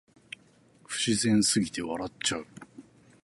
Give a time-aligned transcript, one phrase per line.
[0.85, 2.47] 不自然すぎて笑っちゃう